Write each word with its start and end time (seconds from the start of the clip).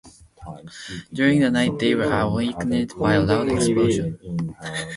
During 1.13 1.41
the 1.41 1.51
night 1.51 1.77
they 1.77 1.93
were 1.93 2.11
awakened 2.11 2.91
by 2.97 3.13
a 3.13 3.21
loud 3.21 3.49
explosion. 3.49 4.57